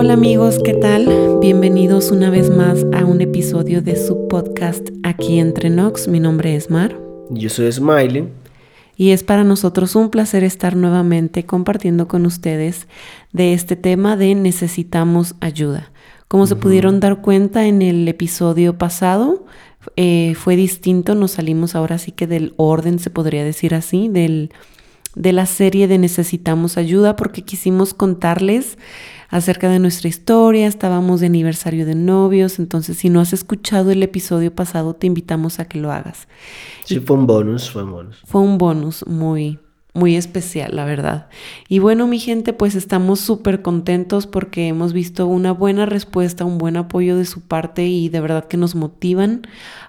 [0.00, 1.40] Hola amigos, ¿qué tal?
[1.40, 6.06] Bienvenidos una vez más a un episodio de su podcast aquí entre Nox.
[6.06, 6.96] Mi nombre es Mar.
[7.30, 8.28] Yo soy Smiley.
[8.94, 12.86] Y es para nosotros un placer estar nuevamente compartiendo con ustedes
[13.32, 15.90] de este tema de necesitamos ayuda.
[16.28, 19.46] Como se pudieron dar cuenta en el episodio pasado,
[19.96, 24.52] eh, fue distinto, nos salimos ahora sí que del orden, se podría decir así, del,
[25.16, 28.78] de la serie de Necesitamos Ayuda, porque quisimos contarles
[29.28, 34.02] acerca de nuestra historia, estábamos de aniversario de novios, entonces si no has escuchado el
[34.02, 36.28] episodio pasado, te invitamos a que lo hagas.
[36.84, 38.16] Sí, fue un bonus, fue un bonus.
[38.24, 39.58] Fue un bonus muy,
[39.92, 41.28] muy especial, la verdad.
[41.68, 46.56] Y bueno, mi gente, pues estamos súper contentos porque hemos visto una buena respuesta, un
[46.56, 49.42] buen apoyo de su parte y de verdad que nos motivan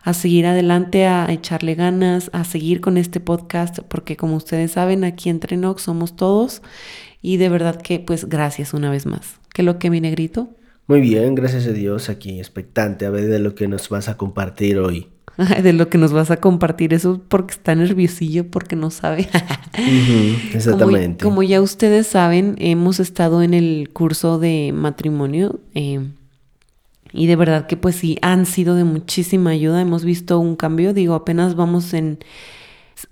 [0.04, 5.06] a seguir adelante, a echarle ganas, a seguir con este podcast, porque como ustedes saben,
[5.06, 6.62] aquí entre Nox somos todos
[7.22, 9.40] y de verdad que pues gracias una vez más.
[9.54, 10.50] ¿Qué lo que mi negrito?
[10.88, 14.18] Muy bien, gracias a Dios, aquí expectante a ver de lo que nos vas a
[14.18, 15.08] compartir hoy.
[15.64, 16.94] de lo que nos vas a compartir.
[16.94, 19.30] Eso porque está nerviosillo, porque no sabe.
[20.54, 21.24] exactamente.
[21.24, 25.60] Como, ya ustedes saben, hemos estado en el curso de matrimonio.
[25.76, 26.08] Eh,
[27.12, 29.82] y de verdad que pues sí, han sido de muchísima ayuda.
[29.82, 30.94] Hemos visto un cambio.
[30.94, 32.20] Digo, apenas vamos en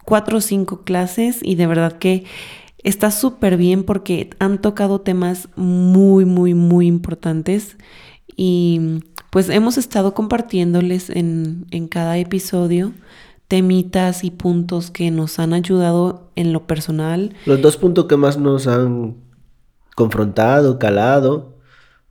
[0.03, 2.25] cuatro o cinco clases y de verdad que
[2.87, 7.75] está súper bien porque han tocado temas muy, muy, muy importantes.
[8.35, 12.93] Y pues hemos estado compartiéndoles en, cada episodio
[13.49, 17.33] temitas y puntos que nos han ayudado en lo personal.
[17.45, 19.15] Los dos puntos que más nos han
[19.95, 21.55] confrontado, calado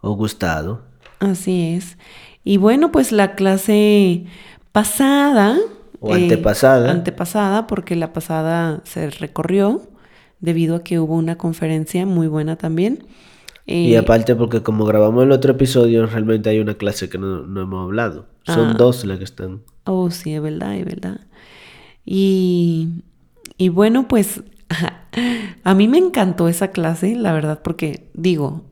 [0.00, 0.82] o gustado.
[1.20, 1.96] Así es.
[2.44, 4.26] Y bueno, pues la clase
[4.72, 5.58] pasada.
[6.00, 6.88] O antepasada.
[6.88, 9.82] Eh, antepasada, porque la pasada se recorrió
[10.40, 13.04] debido a que hubo una conferencia muy buena también
[13.66, 17.40] y eh, aparte porque como grabamos el otro episodio, realmente hay una clase que no,
[17.60, 18.26] hemos hablado.
[18.44, 18.74] Son ah.
[18.78, 19.62] dos las que están.
[19.84, 21.20] Oh, sí, es verdad, es verdad.
[22.04, 23.02] Y,
[23.58, 24.44] y bueno, pues
[25.64, 28.62] a mí me encantó esa clase, la verdad, porque digo,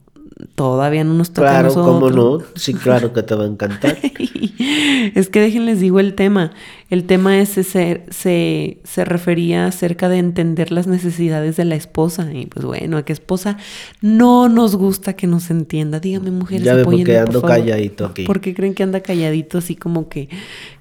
[0.55, 2.39] todavía no nos toca Claro, cómo no.
[2.57, 3.97] Sí, claro que te va a encantar.
[5.15, 6.53] es que déjenles digo el tema.
[6.91, 12.33] El tema ese se, se, se, refería acerca de entender las necesidades de la esposa.
[12.33, 13.57] Y pues bueno, a qué esposa
[14.01, 16.01] no nos gusta que nos entienda.
[16.01, 18.25] Dígame, mujeres, ya ve porque ando calladito aquí.
[18.25, 20.29] ¿Por qué creen que anda calladito así como que,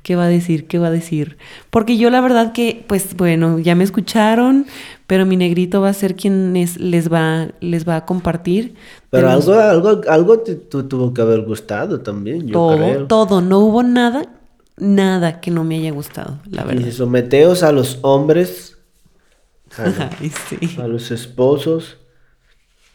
[0.03, 1.37] qué va a decir, qué va a decir?
[1.69, 4.65] Porque yo la verdad que, pues bueno, ya me escucharon,
[5.13, 8.73] pero mi negrito va a ser quien les, va, les va a compartir.
[9.11, 13.05] Pero algo, algo, algo te, tuvo que haber gustado también, yo todo, creo.
[13.05, 14.23] Todo, no hubo nada,
[14.75, 16.87] nada que no me haya gustado, la verdad.
[16.87, 18.79] Y someteos a los hombres,
[19.77, 21.97] a, los esposos.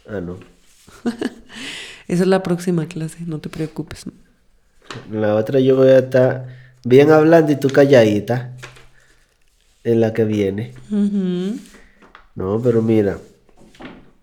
[0.08, 0.38] Ah, no.
[2.08, 4.06] Esa es la próxima clase, no te preocupes.
[5.12, 6.48] La otra yo voy a estar
[6.82, 8.56] bien hablando y tú calladita.
[9.84, 10.74] En la que viene.
[12.38, 13.18] No, pero mira,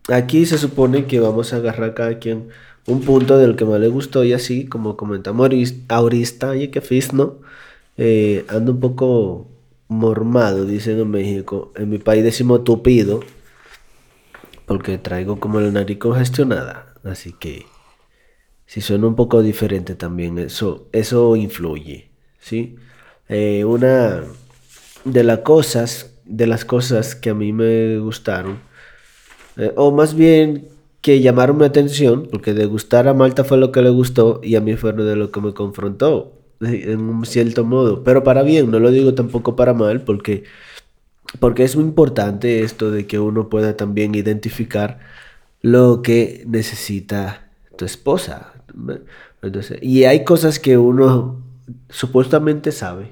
[0.07, 2.47] aquí se supone que vamos a agarrar cada quien
[2.87, 5.49] un punto del que más le gustó y así, como comentamos
[5.89, 7.39] ahorita, y que fis, ¿no?
[7.97, 9.49] Eh, ando un poco
[9.89, 11.73] mormado, dicen en México.
[11.75, 13.19] En mi país decimos tupido,
[14.65, 16.93] porque traigo como la nariz congestionada.
[17.03, 17.65] Así que
[18.65, 22.77] si suena un poco diferente también, eso, eso influye, ¿sí?
[23.27, 24.23] Eh, una
[25.03, 28.59] de las cosas de las cosas que a mí me gustaron,
[29.57, 30.67] eh, o más bien
[31.01, 34.55] que llamaron mi atención, porque de gustar a Malta fue lo que le gustó y
[34.55, 38.71] a mí fue de lo que me confrontó, en un cierto modo, pero para bien,
[38.71, 40.45] no lo digo tampoco para mal, porque,
[41.39, 44.99] porque es muy importante esto de que uno pueda también identificar
[45.61, 48.53] lo que necesita tu esposa.
[49.81, 51.41] y hay cosas que uno
[51.89, 53.11] supuestamente sabe,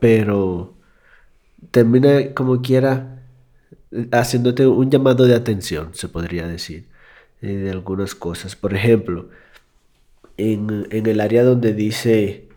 [0.00, 0.74] pero
[1.70, 3.18] termina como quiera
[4.12, 6.86] haciéndote un llamado de atención, se podría decir,
[7.42, 8.56] eh, de algunas cosas.
[8.56, 9.28] Por ejemplo,
[10.36, 12.48] en, el área donde dice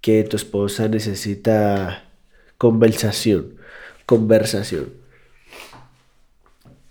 [0.00, 2.04] que tu esposa necesita
[2.58, 3.54] conversación,
[4.06, 4.88] conversación.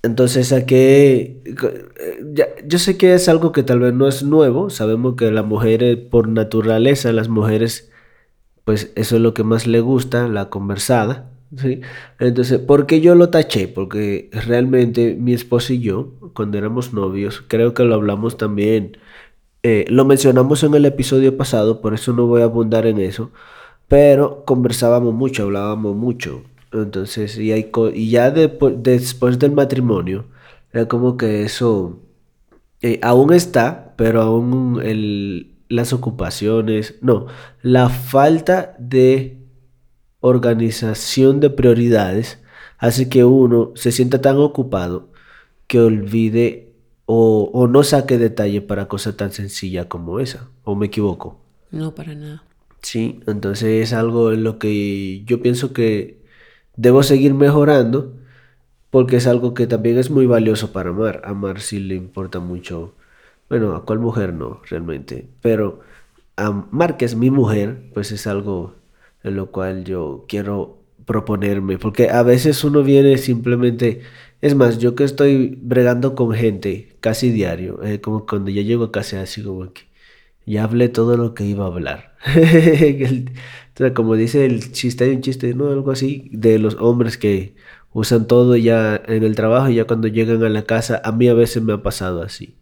[0.04, 1.38] Entonces, ¿a qué?
[2.66, 4.72] yo sé que es algo que tal vez no es nuevo.
[4.72, 7.92] Sabemos que las mujeres, por naturaleza, las mujeres,
[8.66, 11.31] pues eso es lo que más le gusta, la conversada.
[11.58, 11.82] ¿Sí?
[12.20, 13.68] Entonces, ¿por qué yo lo taché?
[13.68, 18.98] Porque realmente mi esposa y yo, cuando éramos novios, creo que lo hablamos también,
[19.64, 23.32] eh, lo mencionamos en el episodio pasado, por eso no voy a abundar en eso,
[23.88, 26.44] pero conversábamos mucho, hablábamos mucho.
[26.74, 30.26] Entonces, y, hay y ya después del matrimonio,
[30.74, 32.00] era como que eso
[32.82, 37.28] eh, aún está, pero aún el, las ocupaciones, no,
[37.62, 39.41] la falta de
[40.22, 42.40] organización de prioridades
[42.78, 45.10] hace que uno se sienta tan ocupado
[45.68, 46.74] que olvide
[47.06, 50.50] o, o no saque detalle para cosa tan sencilla como esa.
[50.64, 51.40] ¿O me equivoco?
[51.72, 52.44] No, para nada.
[52.82, 56.22] Sí, entonces es algo en lo que yo pienso que
[56.76, 58.16] debo seguir mejorando
[58.90, 61.22] porque es algo que también es muy valioso para amar.
[61.24, 62.94] Amar sí le importa mucho.
[63.50, 65.30] Bueno, a cuál mujer no, realmente.
[65.42, 65.82] Pero
[66.36, 68.76] amar que es mi mujer, pues es algo
[69.24, 71.78] en lo cual yo quiero proponerme.
[71.78, 74.02] Porque a veces uno viene simplemente...
[74.42, 78.86] Es más, yo que estoy bregando con gente casi diario, eh, como cuando ya llego
[78.86, 79.84] a casa así como que
[80.46, 82.16] ya hablé todo lo que iba a hablar.
[83.96, 85.70] como dice el chiste, hay un chiste, ¿no?
[85.70, 87.56] Algo así, de los hombres que
[87.94, 91.28] usan todo ya en el trabajo y ya cuando llegan a la casa, a mí
[91.28, 92.56] a veces me ha pasado así.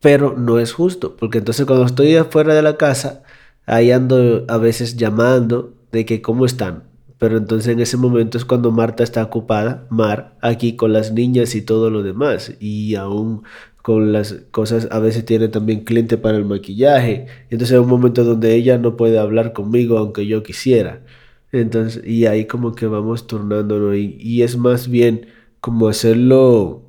[0.00, 3.22] Pero no es justo, porque entonces cuando estoy afuera de la casa,
[3.66, 6.84] ahí ando a veces llamando de que cómo están.
[7.18, 11.54] Pero entonces en ese momento es cuando Marta está ocupada, Mar, aquí con las niñas
[11.54, 12.54] y todo lo demás.
[12.60, 13.42] Y aún
[13.82, 17.26] con las cosas, a veces tiene también cliente para el maquillaje.
[17.50, 21.04] Entonces es un momento donde ella no puede hablar conmigo aunque yo quisiera.
[21.52, 25.28] Entonces, y ahí como que vamos turnándonos y, y es más bien
[25.60, 26.86] como hacerlo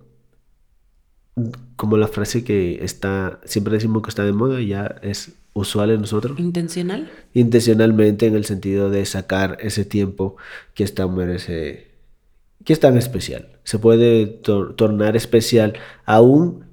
[1.76, 6.02] como la frase que está, siempre decimos que está de moda, ya es usual en
[6.02, 6.40] nosotros.
[6.40, 7.10] ¿Intencional?
[7.34, 10.38] Intencionalmente en el sentido de sacar ese tiempo
[10.74, 11.92] que está merece,
[12.64, 13.50] que es tan especial.
[13.64, 15.74] Se puede tornar especial
[16.06, 16.66] aún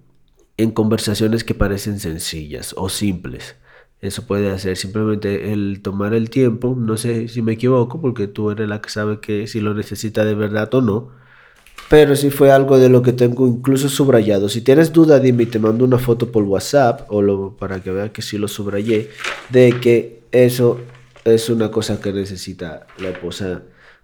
[0.56, 3.56] en conversaciones que parecen sencillas o simples.
[4.00, 8.50] Eso puede hacer simplemente el tomar el tiempo, no sé si me equivoco, porque tú
[8.50, 11.23] eres la que sabe que si lo necesita de verdad o no,
[11.88, 14.48] pero si fue algo de lo que tengo incluso subrayado.
[14.48, 18.10] Si tienes duda, dime te mando una foto por WhatsApp o lo, para que vean
[18.10, 19.10] que sí lo subrayé,
[19.50, 20.80] de que eso
[21.24, 23.62] es una cosa que necesita la esposa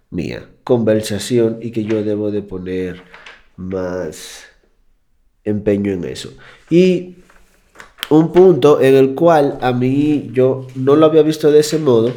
[0.09, 0.47] mía.
[0.63, 3.03] Conversación y que yo debo de poner
[3.57, 4.43] más
[5.43, 6.33] empeño en eso.
[6.69, 7.15] Y
[8.09, 12.13] un punto en el cual a mí yo no lo había visto de ese modo,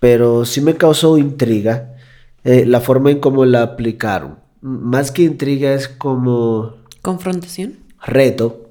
[0.00, 1.96] pero sí me causó intriga
[2.44, 4.47] eh, la forma en cómo la aplicaron.
[4.60, 6.76] Más que intriga es como...
[7.02, 7.76] Confrontación.
[8.04, 8.64] Reto.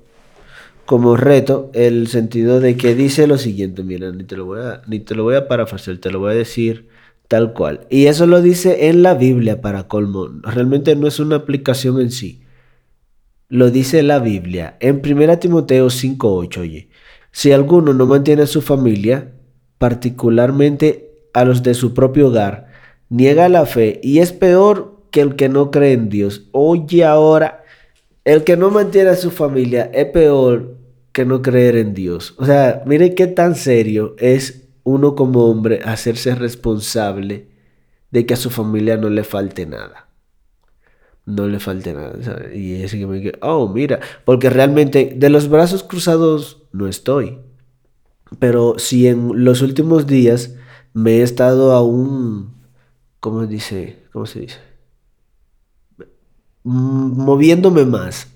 [0.86, 4.81] Como reto, el sentido de que dice lo siguiente, mira, ni te lo voy a,
[4.88, 6.88] ni te lo voy a parafrasear, te lo voy a decir
[7.28, 7.88] tal cual.
[7.89, 10.30] Y eso lo dice en la Biblia para colmo.
[10.44, 12.42] Realmente no es una aplicación en sí
[13.50, 16.89] lo dice la Biblia en 1 Timoteo 5:8, oye,
[17.31, 19.34] si alguno no mantiene a su familia,
[19.78, 22.68] particularmente a los de su propio hogar,
[23.10, 26.43] niega la fe y es peor que el que no cree en Dios.
[26.51, 27.63] Oye ahora,
[28.23, 30.77] el que no mantiene a su familia es peor
[31.11, 32.35] que no creer en Dios.
[32.37, 37.47] O sea, mire qué tan serio es uno como hombre hacerse responsable
[38.11, 40.03] de que a su familia no le falte nada
[41.25, 42.15] no le falte nada.
[42.53, 47.39] Y ese que me dice, oh, mira, porque realmente de los brazos cruzados no estoy.
[48.39, 50.55] Pero si en los últimos días
[50.93, 52.53] me he estado aún,
[53.19, 54.03] ¿cómo dice?
[54.13, 54.66] ¿Cómo se dice?
[56.69, 58.27] Moviéndome más,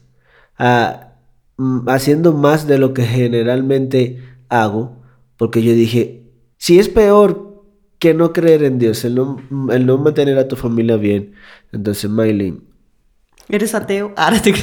[1.88, 4.98] haciendo más de lo que generalmente hago,
[5.38, 6.24] porque yo dije,
[6.58, 7.66] si es peor
[8.00, 9.38] que no creer en Dios, el no,
[9.72, 11.34] el no mantener a tu familia bien,
[11.72, 12.72] entonces, Maylin,
[13.50, 14.14] ¿Eres ateo?
[14.16, 14.54] Ahora te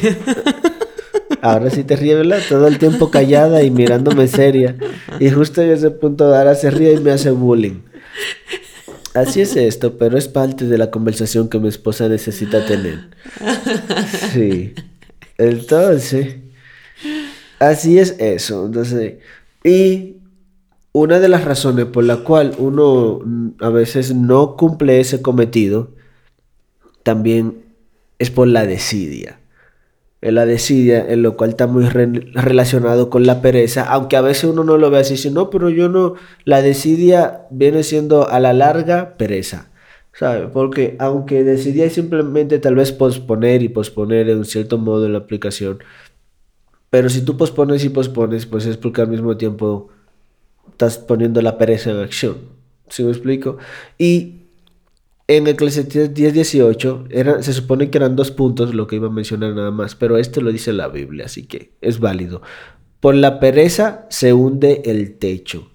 [1.42, 2.40] Ahora sí te ríe, ¿verdad?
[2.48, 4.76] Todo el tiempo callada y mirándome seria.
[5.20, 7.82] Y justo en ese punto ahora se ríe y me hace bullying.
[9.18, 13.08] Así es esto, pero es parte de la conversación que mi esposa necesita tener.
[14.32, 14.74] Sí.
[15.38, 16.36] Entonces,
[17.58, 18.66] así es eso.
[18.66, 19.14] Entonces,
[19.64, 20.16] y
[20.92, 23.20] una de las razones por la cual uno
[23.60, 25.90] a veces no cumple ese cometido,
[27.02, 27.64] también
[28.18, 29.37] es por la desidia.
[30.20, 34.64] La desidia, en lo cual está muy relacionado con la pereza, aunque a veces uno
[34.64, 39.16] no lo ve así, sino, pero yo no, la desidia viene siendo a la larga
[39.16, 39.70] pereza,
[40.12, 40.48] ¿sabe?
[40.48, 45.18] Porque aunque desidia es simplemente tal vez posponer y posponer en un cierto modo la
[45.18, 45.78] aplicación,
[46.90, 49.88] pero si tú pospones y pospones, pues es porque al mismo tiempo
[50.70, 52.38] estás poniendo la pereza en acción,
[52.88, 53.58] ¿sí me explico?
[53.98, 54.37] Y
[55.28, 59.70] en Eclesiastes 10:18 se supone que eran dos puntos lo que iba a mencionar nada
[59.70, 62.40] más, pero este lo dice la Biblia, así que es válido.
[62.98, 65.70] Por la pereza se hunde el techo,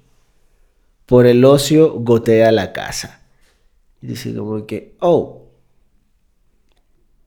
[1.06, 3.22] por el ocio gotea la casa.
[4.02, 5.48] Y dice como que, oh,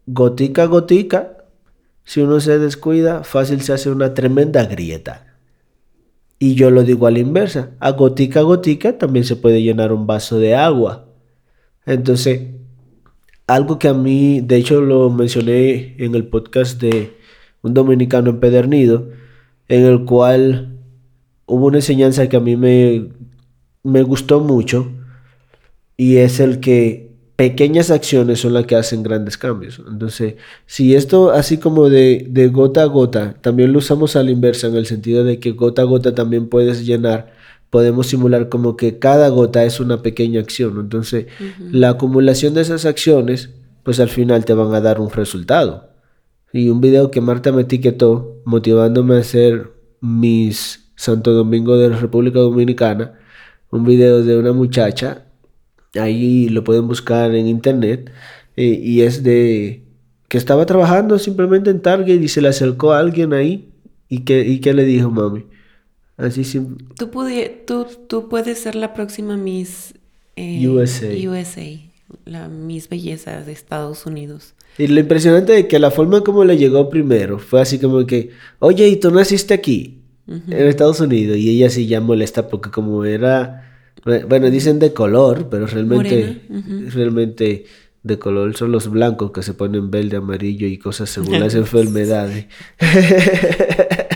[0.06, 1.44] gotica, gotica,
[2.04, 5.38] si uno se descuida, fácil se hace una tremenda grieta.
[6.38, 10.06] Y yo lo digo a la inversa, a gotica gotica también se puede llenar un
[10.06, 11.05] vaso de agua.
[11.86, 12.40] Entonces,
[13.46, 17.12] algo que a mí, de hecho lo mencioné en el podcast de
[17.62, 19.08] un dominicano empedernido,
[19.68, 20.78] en el cual
[21.46, 23.08] hubo una enseñanza que a mí me,
[23.84, 24.90] me gustó mucho,
[25.96, 29.80] y es el que pequeñas acciones son las que hacen grandes cambios.
[29.88, 30.34] Entonces,
[30.66, 34.66] si esto así como de, de, gota a gota, también lo usamos a la inversa,
[34.66, 37.35] en el sentido de que gota a gota también puedes llenar,
[37.76, 40.80] podemos simular como que cada gota es una pequeña acción.
[40.80, 41.26] Entonces,
[41.58, 43.50] la acumulación de esas acciones,
[43.82, 45.90] pues al final te van a dar un resultado.
[46.54, 51.98] Y un video que Marta me etiquetó motivándome a hacer mis Santo Domingo de la
[51.98, 53.18] República Dominicana,
[53.70, 55.26] un video de una muchacha
[55.98, 58.10] Ahí lo pueden buscar en internet.
[58.56, 59.84] Eh, y es de
[60.28, 63.68] que estaba trabajando simplemente en Target y se le acercó a alguien ahí.
[64.08, 65.44] ¿Y que y qué le dijo mami?
[66.16, 67.10] Así sim tú,
[67.66, 69.94] tú, tú, puedes ser la próxima Miss
[70.34, 71.08] eh, USA.
[71.28, 71.66] USA,
[72.24, 74.54] la Miss Belleza de Estados Unidos.
[74.78, 78.30] Y lo impresionante es que la forma como le llegó primero fue así como que,
[78.58, 79.98] oye, ¿y tú naciste aquí?
[80.26, 81.36] En Estados Unidos.
[81.36, 83.66] Y ella sí ya molesta porque como era
[84.28, 86.42] bueno, dicen de color, pero realmente,
[86.90, 87.66] realmente
[88.04, 92.46] de color son los blancos que se ponen verde, amarillo y cosas según las enfermedades.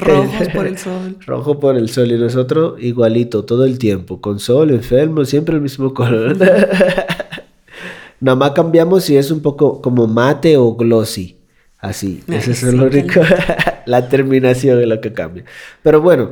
[0.00, 1.16] Rojos por el sol.
[1.26, 5.60] Rojo por el sol y nosotros igualito todo el tiempo, con sol, enfermo, siempre el
[5.60, 6.36] mismo color.
[8.20, 11.38] Nada más cambiamos si es un poco como mate o glossy.
[11.78, 13.20] Así, ese es lo único.
[13.86, 15.44] la terminación es lo que cambia.
[15.82, 16.30] Pero bueno,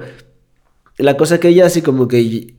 [0.99, 2.55] la cosa que ella así como que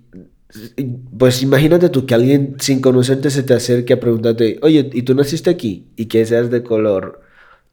[1.18, 5.14] pues imagínate tú que alguien sin conocerte se te acerque a preguntarte, oye, ¿y tú
[5.14, 5.88] naciste aquí?
[5.96, 7.22] Y que seas de color,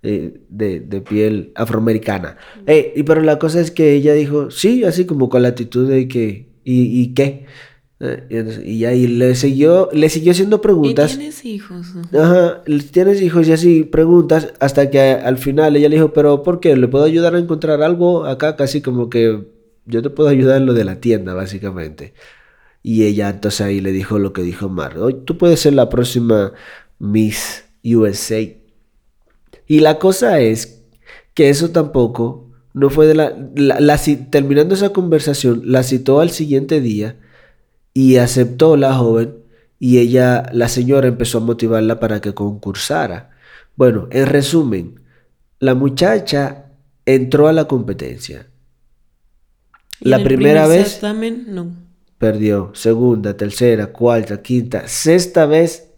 [0.02, 2.36] eh, de, piel afroamericana.
[2.66, 5.88] Eh, y pero la cosa es que ella dijo, sí, así como con la actitud
[5.88, 7.46] de que, ¿y, y qué?
[7.98, 11.14] Eh, y ahí le siguió, le siguió haciendo preguntas.
[11.14, 11.94] ¿Y tienes hijos?
[12.12, 16.60] Ajá, tienes hijos y así preguntas hasta que al final ella le dijo, pero ¿por
[16.60, 16.76] qué?
[16.76, 18.56] ¿Le puedo ayudar a encontrar algo acá?
[18.56, 19.46] Casi como que
[19.86, 22.12] yo te puedo ayudar en lo de la tienda, básicamente.
[22.82, 24.94] Y ella entonces ahí le dijo lo que dijo Mar.
[25.24, 26.52] Tú puedes ser la próxima
[26.98, 28.42] Miss USA.
[29.66, 30.82] Y la cosa es
[31.34, 33.98] que eso tampoco no fue de la, la,
[34.30, 37.16] terminando esa conversación, la citó al siguiente día
[37.94, 39.34] y aceptó la joven
[39.78, 43.30] y ella, la señora empezó a motivarla para que concursara.
[43.76, 45.00] Bueno, en resumen,
[45.58, 46.66] la muchacha
[47.04, 48.48] entró a la competencia.
[50.00, 51.86] la primera vez no
[52.18, 52.70] perdió.
[52.74, 55.90] Segunda, tercera, cuarta, quinta, sexta vez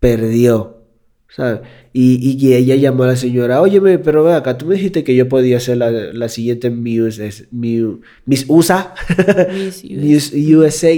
[0.00, 0.82] perdió.
[1.28, 1.60] ¿Sabes?
[2.00, 5.16] Y, y, ella llamó a la señora, óyeme, pero ve acá, tú me dijiste que
[5.16, 8.94] yo podía ser la, la siguiente Miss, Miss USA,
[9.82, 10.92] Miss USA.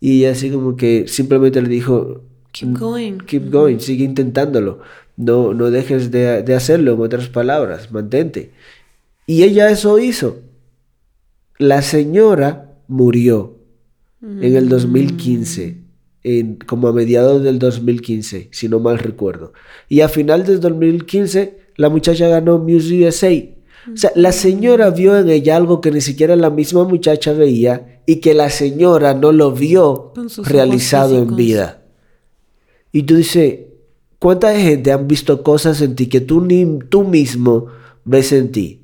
[0.00, 3.16] Y así como que simplemente le dijo, keep going.
[3.20, 4.80] Keep going, sigue intentándolo.
[5.16, 8.50] No, no dejes de, de hacerlo, en otras palabras, mantente.
[9.26, 10.42] Y ella eso hizo.
[11.56, 13.56] La señora murió
[14.20, 15.78] en el 2015,
[16.24, 19.52] en, como a mediados del 2015, si no mal recuerdo.
[19.88, 23.30] Y a final del 2015, la muchacha ganó Miss USA.
[23.92, 28.00] O sea, la señora vio en ella algo que ni siquiera la misma muchacha veía
[28.06, 31.82] y que la señora no lo vio realizado en vida.
[32.90, 33.58] Y tú dices,
[34.18, 37.66] ¿cuánta gente han visto cosas en ti que tú, ni, tú mismo
[38.04, 38.83] ves en ti?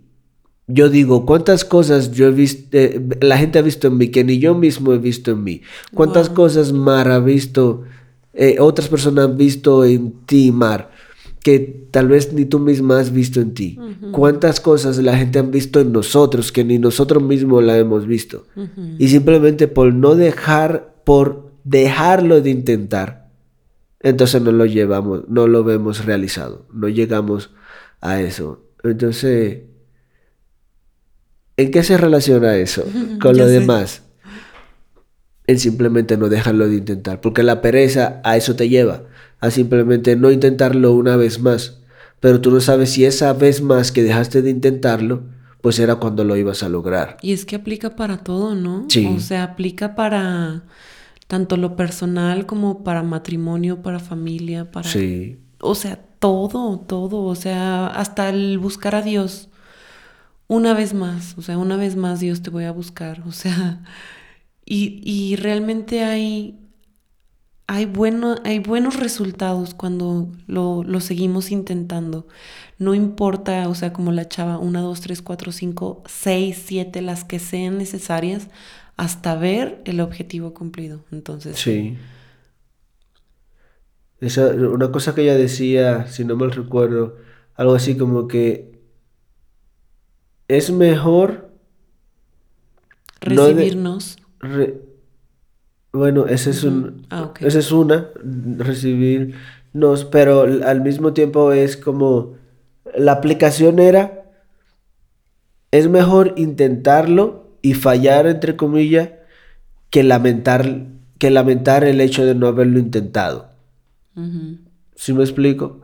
[0.72, 4.24] Yo digo, ¿cuántas cosas yo he visto, eh, la gente ha visto en mí que
[4.24, 5.62] ni yo mismo he visto en mí?
[5.94, 7.82] ¿Cuántas cosas Mar ha visto,
[8.32, 10.90] eh, otras personas han visto en ti, Mar,
[11.42, 13.78] que tal vez ni tú misma has visto en ti?
[14.12, 18.46] ¿Cuántas cosas la gente ha visto en nosotros que ni nosotros mismos la hemos visto?
[18.98, 23.30] Y simplemente por no dejar, por dejarlo de intentar,
[24.00, 27.50] entonces no lo llevamos, no lo vemos realizado, no llegamos
[28.00, 28.64] a eso.
[28.82, 29.69] Entonces
[31.60, 32.84] ¿En qué se relaciona eso
[33.20, 34.02] con lo demás?
[35.46, 39.02] En simplemente no dejarlo de intentar, porque la pereza a eso te lleva,
[39.40, 41.80] a simplemente no intentarlo una vez más.
[42.20, 45.24] Pero tú no sabes si esa vez más que dejaste de intentarlo,
[45.60, 47.18] pues era cuando lo ibas a lograr.
[47.20, 48.86] Y es que aplica para todo, ¿no?
[48.88, 49.06] Sí.
[49.14, 50.62] O sea, aplica para
[51.26, 54.88] tanto lo personal como para matrimonio, para familia, para...
[54.88, 55.38] Sí.
[55.60, 57.22] O sea, todo, todo.
[57.24, 59.50] O sea, hasta el buscar a Dios
[60.50, 63.84] una vez más, o sea, una vez más Dios te voy a buscar, o sea,
[64.66, 66.58] y, realmente hay,
[67.68, 72.26] hay, bueno, hay buenos resultados cuando lo, lo, seguimos intentando.
[72.78, 77.24] No importa, o sea, como la chava, una, dos, tres, cuatro, cinco, seis, siete, las
[77.24, 78.48] que sean necesarias,
[78.96, 81.04] hasta ver el objetivo cumplido.
[81.12, 81.58] Entonces.
[81.58, 81.96] Sí.
[84.20, 87.16] Esa, una cosa que ella decía, si no mal recuerdo,
[87.54, 88.69] algo así como que
[90.50, 91.48] es mejor
[93.20, 94.18] recibirnos.
[95.92, 98.08] bueno, ese es un, ah, esa es una,
[98.58, 102.34] recibirnos, pero al mismo tiempo es como
[102.96, 104.24] la aplicación era,
[105.70, 109.10] es mejor intentarlo y fallar, entre comillas,
[109.88, 110.86] que lamentar,
[111.18, 113.50] que lamentar el hecho de no haberlo intentado.
[114.96, 115.80] ¿Sí me explico?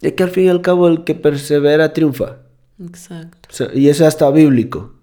[0.00, 2.47] Es que al fin y al cabo el que persevera triunfa.
[2.80, 3.70] Exacto.
[3.74, 4.94] y eso hasta bíblico.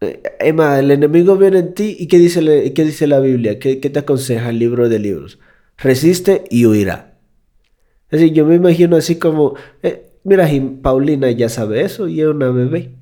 [0.00, 3.58] Eh, Emma, el enemigo viene en ti y ¿qué dice, qué dice la Biblia?
[3.58, 5.38] ¿Qué, te aconseja el libro de libros?
[5.76, 7.18] Resiste y huirá.
[8.10, 10.48] Es decir, yo me imagino así como, eh, mira,
[10.82, 12.94] Paulina ya sabe eso y es una bebé.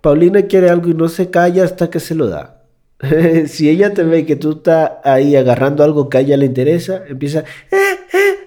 [0.00, 2.64] Paulina quiere algo y no se calla hasta que se lo da.
[3.46, 7.02] si ella te ve que tú estás ahí agarrando algo que a ella le interesa,
[7.06, 8.39] empieza, eh,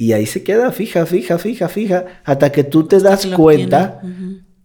[0.00, 4.00] y ahí se queda fija, fija, fija, fija, hasta que tú te das cuenta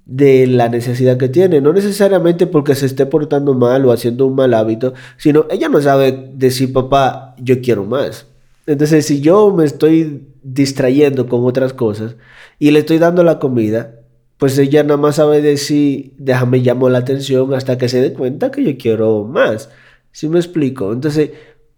[0.05, 1.59] de la necesidad que tiene.
[1.59, 5.81] No necesariamente porque se esté portando mal o haciendo un mal hábito, sino ella no
[5.81, 8.27] sabe decir, papá, yo quiero más.
[8.65, 12.15] Entonces, si yo me estoy distrayendo con otras cosas
[12.57, 13.91] y le estoy dando la comida,
[14.37, 18.51] pues ella nada más sabe decir, déjame llamar la atención hasta que se dé cuenta
[18.51, 19.69] que yo quiero más.
[20.13, 20.93] ¿Sí me explico?
[20.93, 21.31] Entonces,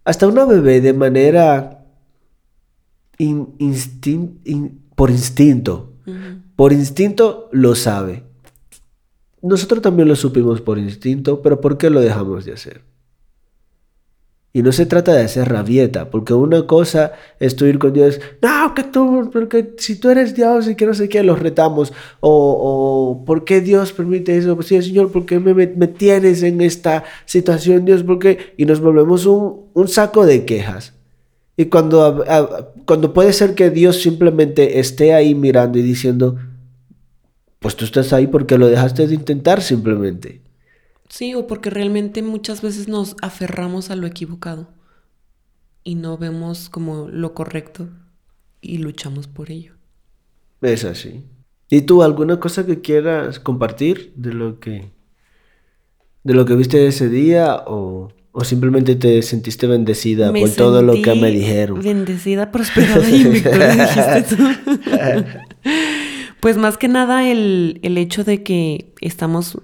[0.04, 1.77] hasta una bebé de manera
[4.94, 5.92] por instinto.
[6.56, 8.24] Por instinto lo sabe.
[9.42, 12.82] Nosotros también lo supimos por instinto, pero ¿por qué lo dejamos de hacer?
[14.52, 18.18] Y no se trata de hacer rabieta, porque una cosa es tú ir con Dios,
[18.42, 21.92] no, que tú, porque si tú eres Dios y que no sé qué, los retamos,
[22.20, 24.56] o, o ¿por qué Dios permite eso?
[24.56, 28.02] Pues sí, Señor, ¿por qué me, me, tienes en esta situación, Dios?
[28.02, 28.54] ¿Por qué?
[28.56, 30.97] Y nos volvemos un, un saco de quejas.
[31.60, 32.24] Y cuando,
[32.86, 36.38] cuando puede ser que Dios simplemente esté ahí mirando y diciendo,
[37.58, 40.40] pues tú estás ahí porque lo dejaste de intentar simplemente.
[41.08, 44.68] Sí, o porque realmente muchas veces nos aferramos a lo equivocado
[45.82, 47.88] y no vemos como lo correcto
[48.60, 49.72] y luchamos por ello.
[50.62, 51.24] Es así.
[51.70, 54.92] ¿Y tú alguna cosa que quieras compartir de lo que
[56.22, 60.92] de lo que viste ese día o ¿O simplemente te sentiste bendecida por todo lo
[61.02, 61.82] que me dijeron?
[61.82, 64.44] Bendecida, prosperada y dijiste tú.
[66.38, 69.58] pues más que nada el, hecho de que estamos,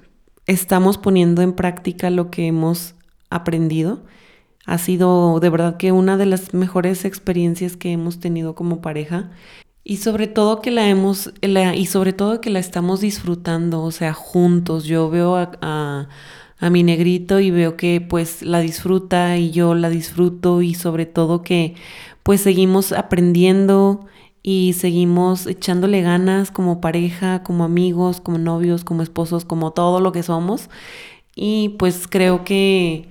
[0.49, 2.97] estamos poniendo en práctica lo que hemos
[3.31, 4.03] aprendido.
[4.67, 9.31] Ha sido de verdad que una de las mejores experiencias que hemos tenido como pareja.
[9.85, 14.15] Y sobre todo que la hemos, y sobre todo que la estamos disfrutando, o sea,
[14.15, 14.83] juntos.
[14.83, 16.09] Yo veo a a
[16.71, 21.43] mi negrito y veo que pues la disfruta y yo la disfruto y sobre todo
[21.43, 21.75] que
[22.23, 24.07] pues seguimos aprendiendo
[24.43, 30.13] y seguimos echándole ganas como pareja, como amigos, como novios, como esposos, como todo lo
[30.13, 30.69] que somos.
[31.35, 33.09] Y pues creo que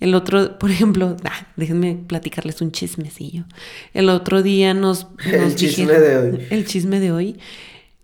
[0.00, 3.44] el otro, por ejemplo, ah, déjenme platicarles un chismecillo.
[3.92, 5.08] El otro día nos...
[5.24, 6.46] el chisme de hoy.
[6.50, 7.36] El chisme de hoy.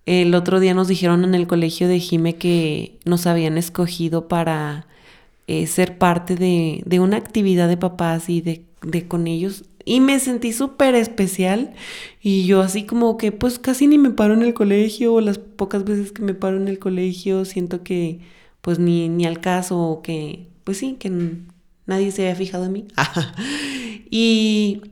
[0.06, 4.86] El otro día nos dijeron en el colegio de Jime que nos habían escogido para
[5.46, 9.64] eh, ser parte de, de, una actividad de papás y de, de con ellos.
[9.84, 11.74] Y me sentí súper especial.
[12.22, 15.14] Y yo así como que pues casi ni me paro en el colegio.
[15.14, 18.20] O las pocas veces que me paro en el colegio siento que
[18.60, 19.78] pues ni, ni al caso.
[19.78, 21.10] O que pues sí, que
[21.86, 22.86] nadie se había fijado en mí.
[24.10, 24.82] y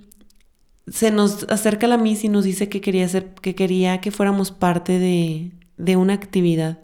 [0.87, 4.51] se nos acerca la Miss y nos dice que quería, hacer, que quería que fuéramos
[4.51, 6.81] parte de, de una actividad.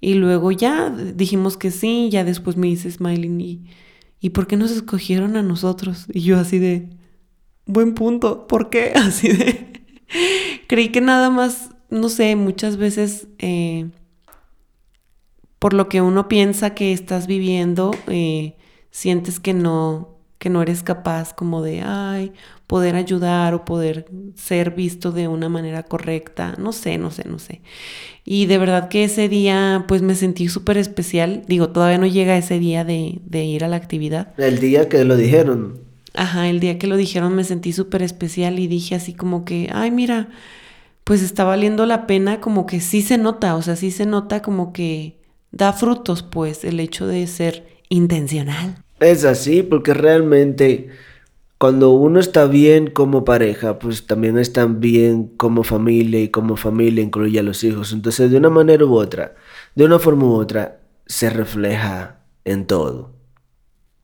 [0.00, 3.64] Y luego ya dijimos que sí, ya después me dice Smiling, ¿y,
[4.20, 6.06] ¿y por qué nos escogieron a nosotros?
[6.12, 6.88] Y yo así de,
[7.66, 8.92] buen punto, ¿por qué?
[8.96, 9.82] Así de,
[10.66, 13.90] creí que nada más, no sé, muchas veces eh,
[15.58, 18.56] por lo que uno piensa que estás viviendo, eh,
[18.90, 22.32] sientes que no, que no eres capaz como de, ay,
[22.66, 27.38] poder ayudar o poder ser visto de una manera correcta, no sé, no sé, no
[27.38, 27.60] sé.
[28.24, 32.36] Y de verdad que ese día pues me sentí súper especial, digo, todavía no llega
[32.36, 34.34] ese día de, de ir a la actividad.
[34.36, 35.78] El día que lo dijeron.
[36.12, 39.70] Ajá, el día que lo dijeron me sentí súper especial y dije así como que,
[39.72, 40.28] ay, mira,
[41.04, 44.42] pues está valiendo la pena, como que sí se nota, o sea, sí se nota
[44.42, 45.20] como que
[45.52, 48.82] da frutos, pues, el hecho de ser intencional.
[49.02, 50.90] Es así, porque realmente
[51.58, 57.04] cuando uno está bien como pareja, pues también está bien como familia y como familia
[57.04, 57.92] incluye a los hijos.
[57.92, 59.36] Entonces, de una manera u otra,
[59.74, 63.12] de una forma u otra, se refleja en todo.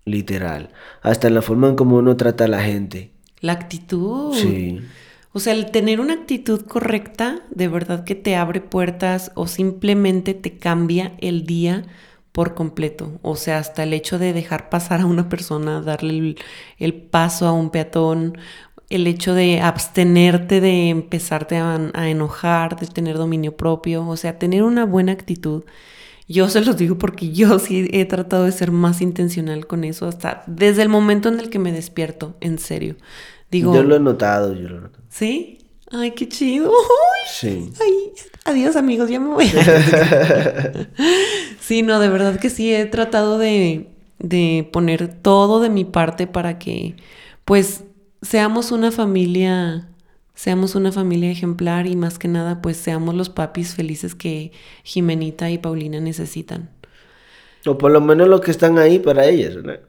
[0.04, 0.70] Literal.
[1.02, 3.12] Hasta en la forma en cómo uno trata a la gente.
[3.40, 4.34] La actitud.
[4.34, 4.80] Sí.
[5.32, 10.34] O sea, el tener una actitud correcta, de verdad que te abre puertas o simplemente
[10.34, 11.86] te cambia el día
[12.32, 13.18] por completo.
[13.22, 16.36] O sea, hasta el hecho de dejar pasar a una persona, darle
[16.78, 18.38] el, paso a un peatón,
[18.90, 24.38] el hecho de abstenerte de empezarte a, a, enojar, de tener dominio propio, o sea,
[24.38, 25.64] tener una buena actitud.
[26.28, 30.06] Yo se los digo porque yo sí he tratado de ser más intencional con eso
[30.06, 32.96] hasta desde el momento en el que me despierto, en serio.
[33.50, 35.04] Digo, yo lo he notado, yo lo he notado.
[35.08, 35.58] ¿Sí?
[35.90, 36.70] Ay, qué chido.
[37.32, 37.72] sí.
[37.80, 38.12] Ay,
[38.44, 39.46] adiós amigos, ya me voy.
[41.68, 46.26] sí, no, de verdad que sí, he tratado de, de poner todo de mi parte
[46.26, 46.96] para que,
[47.44, 47.84] pues,
[48.22, 49.86] seamos una familia,
[50.34, 54.50] seamos una familia ejemplar y más que nada, pues, seamos los papis felices que
[54.82, 56.70] Jimenita y Paulina necesitan.
[57.66, 59.80] O por lo menos los que están ahí para ellas, ¿verdad?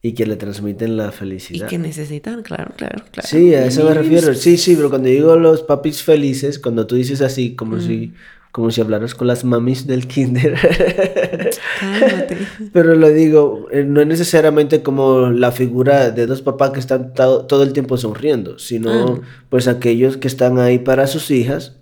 [0.00, 1.66] Y que le transmiten la felicidad.
[1.66, 3.28] Y que necesitan, claro, claro, claro.
[3.28, 4.32] Sí, a eso me refiero.
[4.32, 8.14] Sí, sí, pero cuando digo los papis felices, cuando tú dices así, como si
[8.52, 10.54] como si hablaras con las mamis del kinder.
[11.80, 12.36] Cálmate.
[12.72, 17.14] Pero lo digo, eh, no es necesariamente como la figura de dos papás que están
[17.14, 19.20] todo el tiempo sonriendo, sino ah.
[19.48, 21.78] pues aquellos que están ahí para sus hijas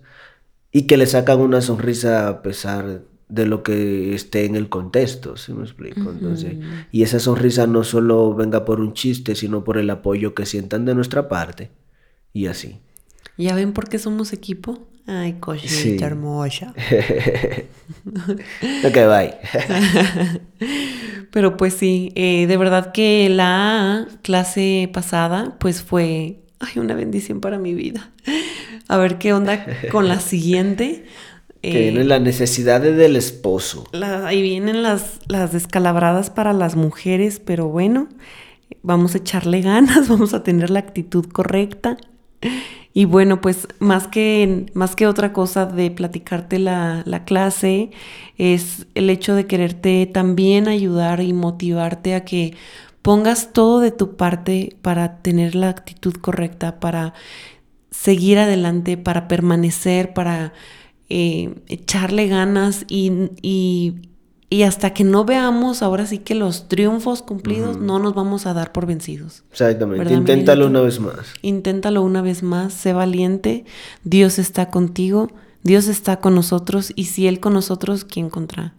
[0.70, 5.36] y que le sacan una sonrisa a pesar de lo que esté en el contexto,
[5.36, 6.10] ¿sí me explico?
[6.10, 6.54] Entonces,
[6.92, 10.84] y esa sonrisa no solo venga por un chiste, sino por el apoyo que sientan
[10.84, 11.70] de nuestra parte,
[12.32, 12.80] y así.
[13.36, 14.89] ¿Ya ven por qué somos equipo?
[15.12, 16.72] Ay, cosita hermosa.
[18.84, 19.34] ok, bye.
[21.32, 27.40] Pero pues sí, eh, de verdad que la clase pasada, pues fue, ay, una bendición
[27.40, 28.12] para mi vida.
[28.86, 31.04] A ver qué onda con la siguiente.
[31.60, 33.84] Que eh, vienen las necesidades del esposo.
[34.24, 38.08] ahí vienen las, las descalabradas para las mujeres, pero bueno,
[38.82, 41.98] vamos a echarle ganas, vamos a tener la actitud correcta.
[42.92, 47.90] Y bueno, pues más que, más que otra cosa de platicarte la, la, clase,
[48.36, 52.56] es el hecho de quererte también ayudar y motivarte a que
[53.02, 57.14] pongas todo de tu parte para tener la actitud correcta, para
[57.90, 60.52] seguir adelante, para permanecer, para
[61.08, 64.09] eh, echarle ganas y, y,
[64.62, 68.72] hasta que no veamos ahora sí que los triunfos cumplidos, no nos vamos a dar
[68.72, 69.44] por vencidos.
[69.52, 71.34] Exactamente, inténtalo una vez más.
[71.40, 73.64] Inténtalo una vez más, sé valiente,
[74.02, 75.30] Dios está contigo,
[75.62, 78.74] Dios está con nosotros y si Él con nosotros, ¿quién contra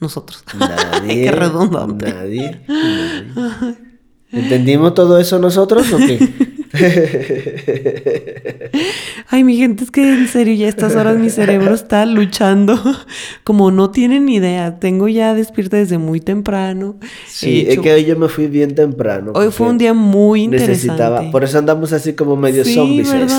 [0.00, 0.44] nosotros?
[0.58, 1.24] Nadie.
[1.24, 2.12] Qué redundante.
[2.12, 2.62] nadie.
[4.32, 6.54] ¿Entendimos todo eso nosotros o qué?
[9.28, 12.78] Ay, mi gente, es que en serio, ya a estas horas mi cerebro está luchando.
[13.44, 14.78] Como no tienen ni idea.
[14.78, 16.98] Tengo ya despierta desde muy temprano.
[17.26, 19.32] Sí, es que hoy yo me fui bien temprano.
[19.34, 20.72] Hoy fue un día muy interesante.
[20.72, 23.08] Necesitaba, por eso andamos así como medio sí, zombies.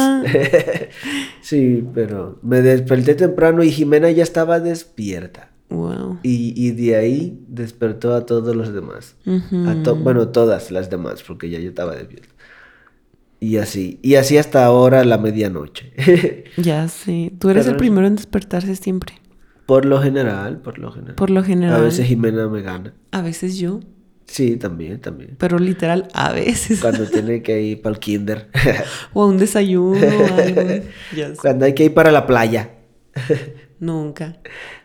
[1.41, 5.52] sí, pero me desperté temprano y Jimena ya estaba despierta.
[5.69, 6.19] Wow.
[6.23, 9.15] Y, y, de ahí despertó a todos los demás.
[9.26, 12.37] a bueno, todas las demás, porque ya yo estaba despierta.
[13.39, 15.93] Y así, y así hasta ahora la medianoche.
[16.58, 19.13] ya sé, tú eres el primero en despertarse siempre.
[19.67, 21.15] Por lo general, por lo general.
[21.15, 21.76] Por lo general.
[21.76, 22.93] A veces Jimena me gana.
[23.12, 23.82] A veces yo.
[24.26, 25.36] Sí, también, también.
[25.38, 26.80] Pero literal, a veces.
[26.80, 28.50] Cuando tiene que ir para el kinder.
[29.13, 30.00] o a un desayuno.
[30.38, 30.62] algo.
[31.41, 32.71] Cuando hay que ir para la playa.
[33.79, 34.37] Nunca.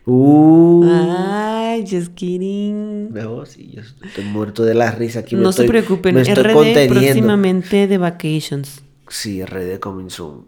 [0.04, 0.84] Uh.
[0.84, 3.12] Ay, just kidding.
[3.12, 5.34] No, sí, yo estoy muerto de la risa aquí.
[5.34, 8.82] No se preocupen, me estoy RD próximamente de vacations.
[9.08, 10.46] Sí, RD coming soon.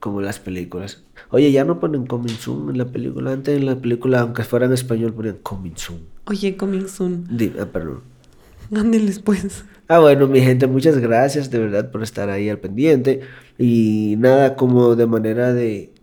[0.00, 1.02] Como las películas.
[1.30, 3.32] Oye, ya no ponen coming soon en la película.
[3.32, 6.00] Antes en la película, aunque fuera en español, ponían coming soon.
[6.26, 7.26] Oye, coming soon.
[7.30, 8.02] Dime, ah, perdón.
[8.74, 9.64] Ándeles pues.
[9.86, 13.20] Ah, bueno, mi gente, muchas gracias de verdad por estar ahí al pendiente.
[13.58, 15.93] Y nada, como de manera de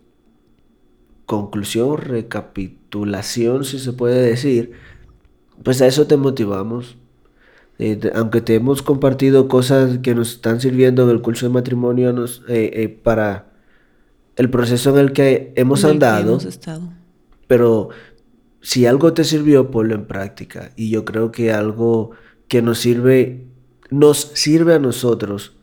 [1.26, 4.72] conclusión, recapitulación, si se puede decir,
[5.62, 6.96] pues a eso te motivamos.
[7.78, 12.12] Eh, aunque te hemos compartido cosas que nos están sirviendo en el curso de matrimonio
[12.12, 13.52] nos, eh, eh, para
[14.36, 16.38] el proceso en el que hemos andado,
[17.46, 17.88] pero
[18.60, 20.72] si algo te sirvió, ponlo en práctica.
[20.76, 22.12] Y yo creo que algo
[22.48, 23.46] que nos sirve,
[23.90, 25.56] nos sirve a nosotros,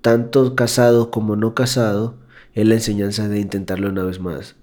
[0.00, 2.14] tanto casados como no casados,
[2.54, 4.56] es la enseñanza de intentarlo una vez más.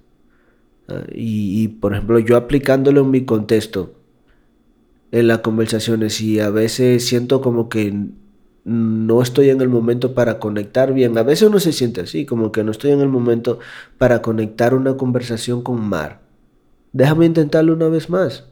[1.13, 3.93] Y, por ejemplo, yo aplicándolo en mi contexto,
[5.11, 7.93] en las conversaciones, y a veces siento como que
[8.63, 11.17] no estoy en el momento para conectar bien.
[11.17, 13.59] A veces uno se siente así, como que no estoy en el momento
[13.97, 16.21] para conectar una conversación con Mar.
[16.91, 18.45] Déjame intentarlo una vez más.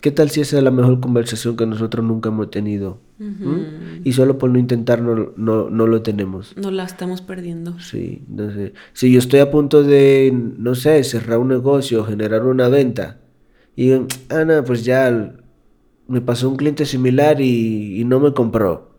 [0.00, 2.98] ¿Qué tal si esa es la mejor conversación que nosotros nunca hemos tenido?
[3.18, 4.02] ¿Mm?
[4.04, 6.54] Y solo por no intentar no, no, lo tenemos.
[6.56, 7.78] No la estamos perdiendo.
[7.80, 8.74] Sí, no sé.
[8.92, 13.20] Si yo estoy a punto de, no sé, cerrar un negocio, generar una venta,
[13.74, 13.92] y
[14.28, 15.34] Ana, pues ya
[16.08, 18.94] me pasó un cliente similar y, y no me compró.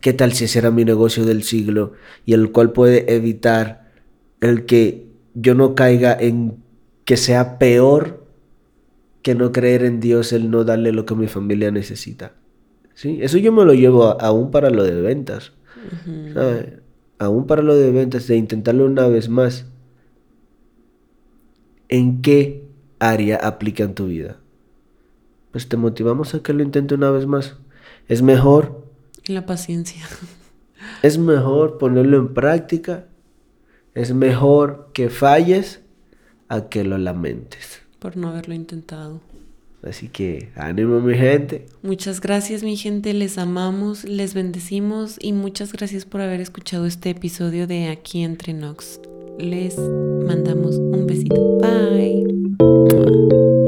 [0.00, 1.92] ¿Qué tal si ese era mi negocio del siglo
[2.24, 3.92] y el cual puede evitar
[4.40, 6.56] el que yo no caiga en
[7.04, 8.26] que sea peor
[9.22, 12.32] que no creer en Dios, el no darle lo que mi familia necesita?
[12.94, 13.18] ¿Sí?
[13.22, 15.52] Eso yo me lo llevo aún para lo de ventas.
[17.18, 19.66] Aún para lo de ventas, de intentarlo una vez más.
[21.88, 22.66] ¿En qué
[22.98, 24.38] área aplica en tu vida?
[25.50, 27.56] Pues te motivamos a que lo intente una vez más.
[28.08, 28.86] Es mejor
[29.26, 30.02] la paciencia.
[31.02, 33.06] Es mejor ponerlo en práctica.
[33.94, 35.80] Es mejor que falles
[36.48, 37.82] a que lo lamentes.
[37.98, 39.20] Por no haberlo intentado.
[39.82, 41.66] Así que ánimo mi gente.
[41.82, 47.10] Muchas gracias mi gente, les amamos, les bendecimos y muchas gracias por haber escuchado este
[47.10, 49.00] episodio de Aquí entre Nox.
[49.38, 51.58] Les mandamos un besito.
[51.58, 53.61] Bye.